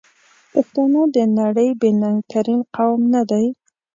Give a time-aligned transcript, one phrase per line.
[0.51, 3.45] پښتانه د نړۍ بې ننګ ترین قوم ندی؟!